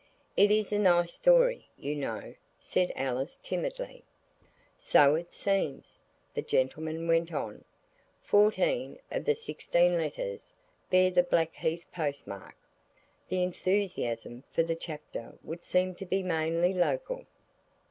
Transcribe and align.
"It 0.35 0.49
is 0.49 0.73
a 0.73 0.79
nice 0.79 1.13
story, 1.13 1.67
you 1.77 1.95
know," 1.95 2.33
said 2.57 2.91
Alice 2.95 3.39
timidly. 3.43 4.03
"So 4.75 5.13
it 5.13 5.31
seems," 5.31 6.01
the 6.33 6.41
gentleman 6.41 7.07
went 7.07 7.31
on. 7.31 7.63
"Fourteen 8.23 8.97
of 9.11 9.25
the 9.25 9.35
sixteen 9.35 9.97
letters 9.97 10.55
bear 10.89 11.11
the 11.11 11.21
Blackheath 11.21 11.85
postmark. 11.91 12.55
The 13.29 13.43
enthusiasm 13.43 14.43
for 14.51 14.63
the 14.63 14.75
chapter 14.75 15.37
would 15.43 15.63
seem 15.63 15.93
to 15.93 16.05
be 16.07 16.23
mainly 16.23 16.73
local." 16.73 17.27